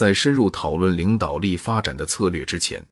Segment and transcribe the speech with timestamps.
[0.00, 2.82] 在深入讨论领导力发展的策略之前，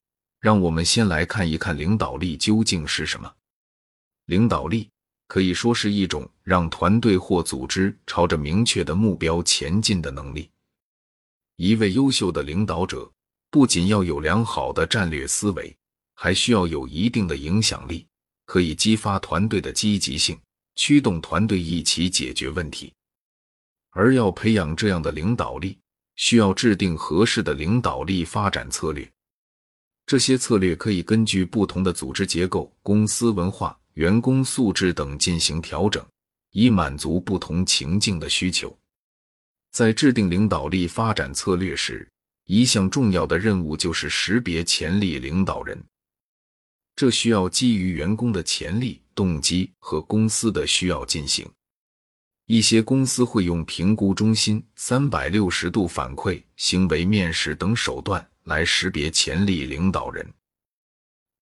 [0.40, 3.32] 让我们先来看一看领导力究竟是什么。
[4.26, 4.90] 领导力
[5.26, 10.50] 可以说是一种让团队或组织朝着明确的目标前进的能力。
[11.56, 13.10] 一位优秀的领导者
[13.50, 15.74] 不仅要有良好的战略思维，
[16.14, 18.06] 还需要有一定的影响力，
[18.44, 20.38] 可以激发团队的积极性，
[20.74, 22.92] 驱动团队一起解决问题。
[23.92, 25.78] 而要培养这样的领导力，
[26.18, 29.10] 需要制定合适的领导力发展策略。
[30.04, 36.04] 这些策略可以根据不同的组织结构、公司文化、员工素质等进行调整，
[36.52, 38.76] 以满足不同情境的需求。
[39.70, 42.08] 在制定领导力发展策略时，
[42.46, 45.78] 一项重要的任务就是识别潜力领导人。
[46.96, 51.48] 这需要基于员工的潜力、动机和公司的需要进行。
[52.48, 60.26] 一些公司会用评估中心、三百六十度反馈、行为面试等手段来识别潜力领导人。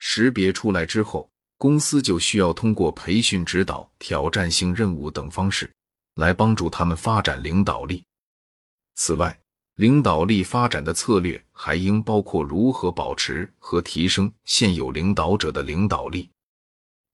[0.01, 5.71] 识别出来之后，公司就需要通过培训、指导、挑战性任务等方式
[6.17, 8.03] 来帮助他们发展领导力。
[8.97, 9.39] 此外，
[9.77, 16.29] 领导力发展的策略还应包括如何保持和提升现有领导者的领导力。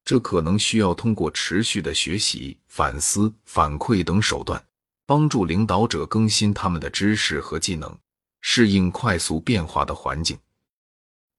[0.04, 4.62] 这可能需要通过持续的学习、反思、反馈等手段，
[5.06, 7.96] 帮助领导者更新他们的知识和技能，
[8.40, 10.38] 适应快速变化的环境。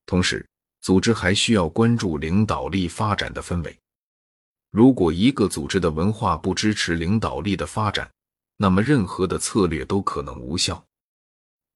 [0.05, 0.45] 同时，
[0.81, 3.77] 组织还需要关注领导力发展的氛围。
[4.71, 8.09] 如果一个组织的文化不支持领导力的发展，
[8.57, 10.83] 那么任何的策略都可能无效。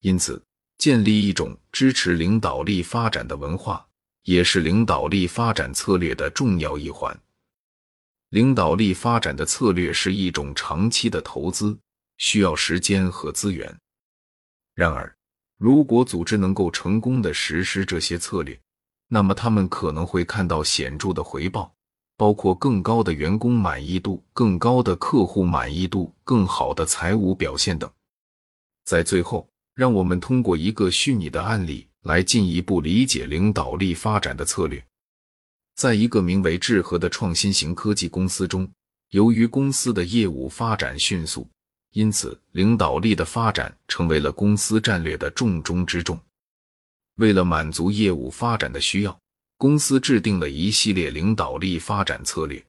[0.01, 0.41] 因此，
[0.77, 3.86] 建立一种支持领导力发展的文化。
[4.27, 7.17] 也是领导力发展策略的重要一环。
[8.31, 11.79] 领导力发展的策略是一种长期的投资，
[12.17, 13.73] 需要时间和资源。
[14.75, 15.15] 然而，
[15.57, 18.59] 如果组织能够成功的实施这些策略，
[19.07, 21.73] 那么他们可能会看到显著的回报，
[22.17, 27.89] 包括更高的员工满意度、更高的客户满意度、更好的财务表现等。
[28.83, 31.86] 在最后，让我们通过一个虚拟的案例。
[32.07, 34.81] 来进一步理解领导力发展的策略。
[35.75, 38.67] 在一个名为智和的创新型科技公司中，
[39.09, 41.47] 由于公司的业务发展迅速，
[41.91, 46.17] 因此领导力的发展成为了公司战略的重中之重。
[47.15, 49.19] 为了满足业务发展的需要，
[49.57, 52.63] 公司制定了一系列领导力发展策略。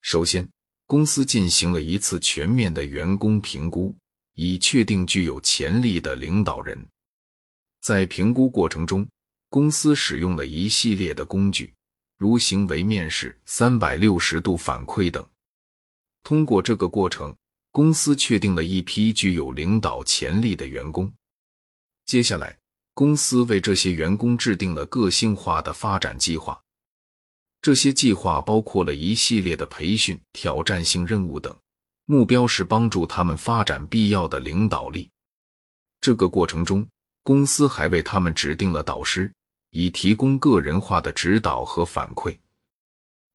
[0.00, 0.48] 首先，
[0.86, 3.94] 公司进行了一次全面的员工评估，
[4.34, 6.86] 以确定具有潜力的领导人。
[7.80, 9.06] 在评估过程中，
[9.48, 11.72] 公司使用了一系列的工具，
[12.18, 15.26] 如行为面试、三百六十度反馈等。
[16.22, 17.34] 通过这个过程，
[17.70, 21.10] 公司确定了一批具有领导潜力的员工。
[22.04, 22.58] 接下来，
[22.94, 26.60] 公司为这些员工制定了个性化的发展计划。
[27.60, 31.56] 这些计划包括了一系列的培训、挑战性任务等，
[32.06, 35.10] 目标是帮助他们发展必要的领导力。
[36.00, 36.86] 这个过程中，
[37.28, 39.30] 公司还为他们指定了导师，
[39.72, 42.34] 以提供个人化的指导和反馈。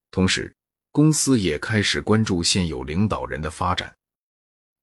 [0.09, 0.51] 同时，
[0.91, 3.95] 公司也开始关注现有领导人的发展。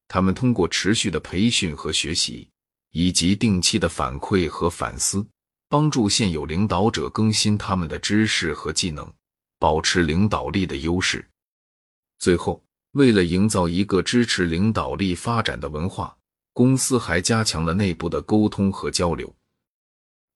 [0.06, 2.48] 他们通过持续的培训和学习，
[2.92, 5.26] 以及定期的反馈和反思，
[5.68, 9.12] 帮助现有领导者更新他们的知识和技能，
[9.58, 11.28] 保持领导力的优势。
[12.20, 12.62] 最后，
[12.92, 16.16] 为了营造一个支持领导力发展的文化。
[16.52, 19.34] 公司还加强了内部的沟通和交流，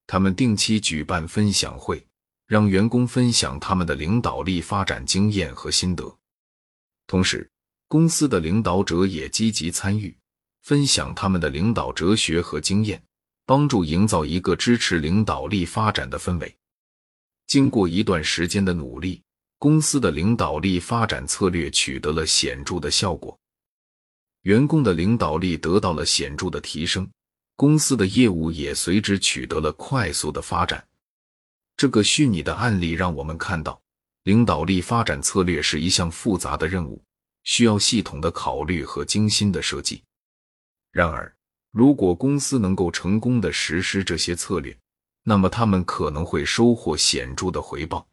[0.07, 2.07] 他们定期举办分享会，
[2.47, 6.17] 让员工分享他们的领导力发展经验和心得。
[7.07, 7.51] 同时，
[7.89, 10.17] 公司的领导者也积极参与，
[10.63, 13.03] 分享他们的领导哲学和经验，
[13.45, 16.57] 帮助营造一个支持领导力发展的氛围。
[17.47, 19.23] 经过一段时间的努力，
[19.59, 23.39] 公司的领导力发展策略取得了显著的效果。
[24.45, 27.09] 员工的领导力得到了显著的提升，
[27.57, 30.87] 公司的业务也随之取得了快速的发展。
[31.79, 33.81] 这个虚拟的案例让我们看到，
[34.25, 37.03] 领导力发展策略是一项复杂的任务，
[37.45, 40.03] 需要系统的考虑和精心的设计。
[40.93, 41.35] 然而，
[41.73, 44.77] 如果公司能够成功的实施这些策略，
[45.23, 48.07] 那么他们可能会收获显著的回报。